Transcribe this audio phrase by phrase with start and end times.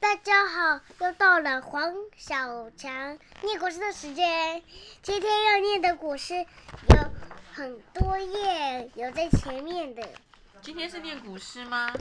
[0.00, 4.62] 大家好，又到了黄小强念古诗的时间。
[5.02, 6.96] 今天要念的古诗有
[7.52, 10.08] 很多页，有在前面的。
[10.62, 11.92] 今天是念古诗吗？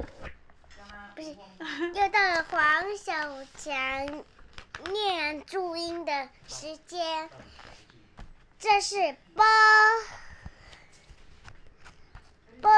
[1.13, 1.35] 不是，
[1.93, 3.13] 又到了黄小
[3.57, 4.23] 强
[4.93, 7.29] 念注音的时间。
[8.57, 8.95] 这是
[9.35, 9.45] 波
[12.61, 12.71] 波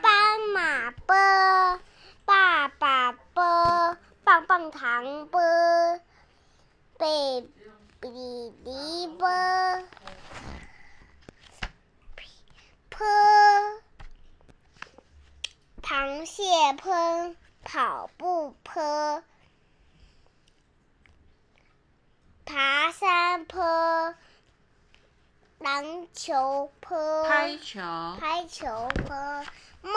[0.00, 1.80] 斑马波，
[2.24, 5.40] 爸爸波，棒棒糖波，
[6.98, 7.46] 贝
[8.92, 9.26] 比迪波，
[12.90, 13.06] 坡，
[15.80, 16.42] 螃蟹
[16.76, 19.22] 坡，跑步坡，
[22.44, 24.14] 爬山坡。
[25.60, 27.80] 篮球坡，拍球，
[28.20, 29.14] 拍球坡，
[29.80, 29.92] 么，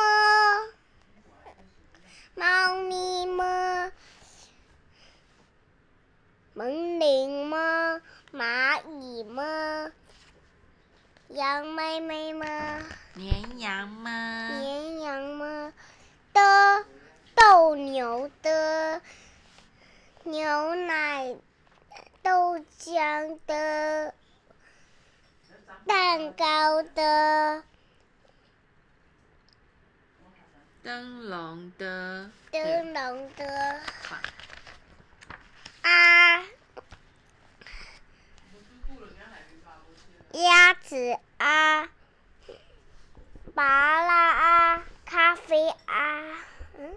[2.36, 3.92] 猫咪么，
[6.54, 8.00] 门铃么，
[8.32, 9.92] 蚂蚁么，
[11.46, 12.48] 羊妹妹吗，
[13.14, 14.50] 绵羊吗？
[14.50, 15.72] 绵羊吗，
[16.34, 16.86] 的，
[17.36, 19.00] 斗牛的，
[20.24, 21.36] 牛奶，
[22.24, 24.16] 豆浆的。
[25.86, 27.64] 蛋糕的，
[30.82, 33.82] 灯笼的，灯笼的，
[35.84, 36.44] 啊，
[40.96, 41.90] 子啊，
[43.54, 46.38] 巴拉啊，咖啡啊，
[46.80, 46.96] 嗯，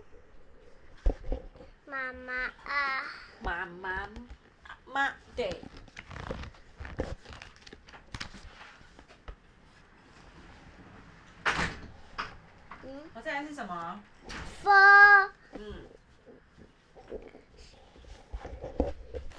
[1.84, 3.02] 妈妈啊，
[3.42, 4.08] 妈妈
[4.86, 5.50] 妈对。
[12.84, 14.00] 嗯我再来是什么？
[14.62, 15.32] 风。
[15.54, 15.88] 嗯。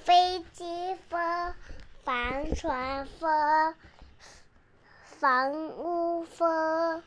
[0.04, 1.54] 飞机风，
[2.04, 3.74] 帆船风，
[5.20, 7.02] 房屋风，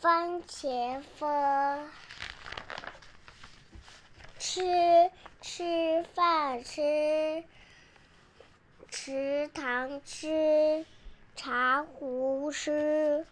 [0.00, 1.88] 番茄风，
[4.40, 7.44] 吃吃饭吃，
[8.90, 10.84] 池塘吃，
[11.36, 13.24] 茶壶吃。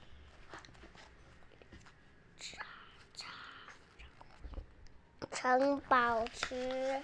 [5.33, 7.03] 城堡吃，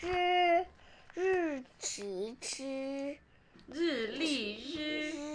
[0.00, 0.64] 日
[1.12, 3.18] 日期吃，
[3.66, 5.33] 日历日，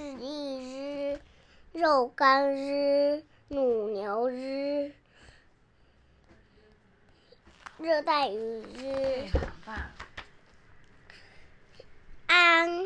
[1.79, 4.91] 肉干日，乳牛日，
[7.77, 9.29] 热带雨日，
[12.27, 12.85] 安，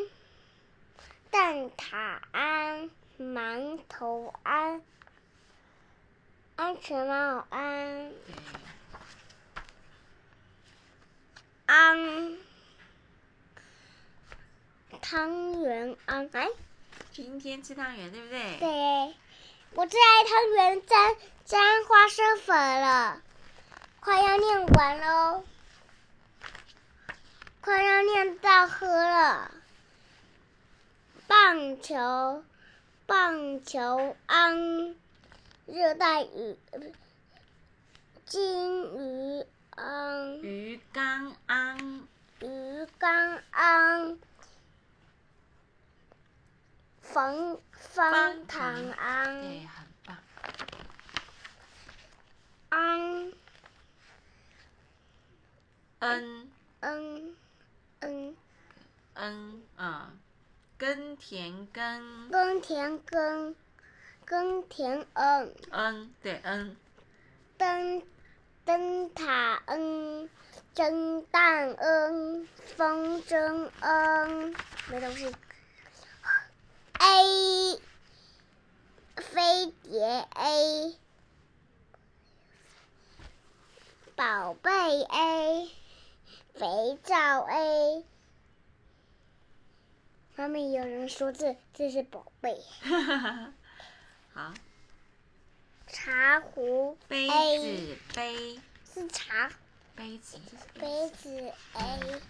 [1.28, 2.88] 蛋挞安，
[3.18, 4.80] 馒头安，
[6.54, 8.12] 安全帽安。
[11.66, 12.38] 安，
[15.02, 16.46] 汤圆安哎，
[17.14, 18.58] 今天吃汤圆对不对？
[18.58, 19.14] 对，
[19.74, 21.14] 我最爱汤圆沾
[21.44, 23.22] 沾花生粉了，
[24.00, 25.44] 快要念完喽，
[27.60, 29.52] 快要念到喝了。
[31.28, 32.42] 棒球，
[33.06, 34.96] 棒球安，
[35.66, 36.58] 热带鱼，
[38.26, 38.82] 金
[39.38, 39.46] 鱼。
[39.76, 42.08] 安鱼缸安
[42.40, 44.20] 鱼缸安
[47.14, 49.40] 方方唐安。
[49.40, 50.18] 对，很棒。
[52.70, 53.32] 安。
[56.00, 57.36] 恩恩
[58.00, 58.36] 恩。
[59.14, 60.10] 恩啊，
[60.76, 62.28] 耕田耕。
[62.30, 63.54] 耕田耕。
[64.24, 65.54] 耕田嗯。
[65.70, 66.76] 嗯对嗯
[67.56, 68.02] 灯。
[68.64, 70.28] 灯塔嗯，
[70.74, 74.54] 蒸蛋嗯，风筝嗯，
[74.88, 75.32] 没东西。
[76.98, 77.78] A，
[79.64, 80.94] 飞碟 A，
[84.14, 85.70] 宝贝 A，
[86.52, 88.04] 肥皂 A。
[90.36, 92.62] 妈咪有人说这这是宝贝。
[94.34, 94.52] 好。
[95.86, 97.26] 茶壶杯
[97.58, 98.60] 子杯
[98.92, 99.50] 是茶
[99.96, 100.38] 杯子
[100.74, 102.20] 杯子 A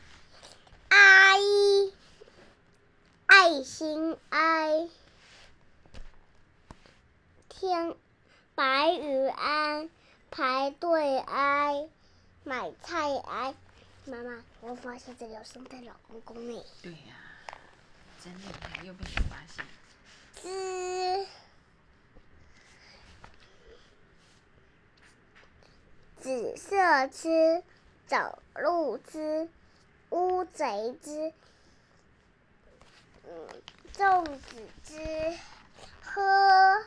[0.91, 1.93] 阿姨
[3.26, 4.88] 爱心 I
[7.66, 7.96] 天
[8.55, 9.88] 白雨安
[10.31, 11.88] 排队挨
[12.43, 13.55] 买菜挨
[14.05, 16.62] 妈妈，我发现这里有圣诞老公公呢。
[16.82, 17.16] 对呀，
[18.22, 19.64] 真厉害，又被你发现。
[20.34, 21.26] 滋。
[26.20, 27.62] 紫色吃，
[28.06, 29.49] 走路之，
[30.10, 31.32] 乌贼之，
[33.26, 33.49] 嗯，
[33.94, 35.38] 粽子之，
[36.02, 36.84] 喝。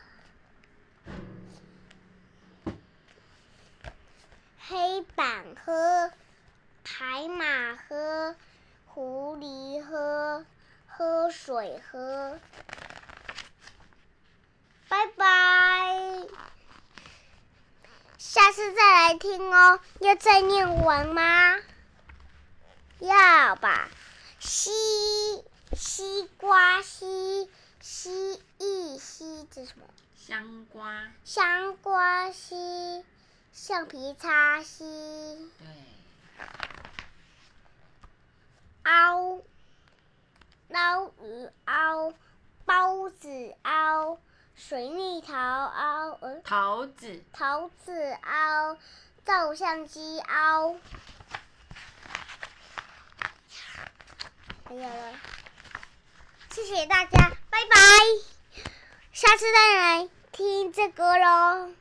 [4.69, 6.12] 黑板喝，
[6.84, 8.36] 海马喝，
[8.86, 10.46] 狐狸喝，
[10.86, 12.38] 喝水喝。
[14.90, 16.28] 拜拜，
[18.18, 19.80] 下次再来听哦。
[20.02, 21.56] 要再念完吗？
[23.00, 23.88] 要吧。
[24.38, 24.72] 西
[25.78, 27.50] 西瓜西
[27.80, 29.86] 西一西，这是什么？
[30.18, 31.08] 香瓜。
[31.24, 33.06] 香瓜西。
[33.59, 34.86] 橡皮擦吸，
[35.57, 35.65] 对，
[38.83, 39.42] 凹，
[40.69, 42.13] 捞鱼凹，
[42.65, 44.19] 包子凹，
[44.56, 48.77] 水蜜桃凹，呃，桃子，桃子凹，
[49.25, 50.75] 照相机凹，
[54.69, 55.15] 没有了，
[56.51, 58.71] 谢谢大家，拜拜，
[59.12, 61.71] 下次再来听这个喽。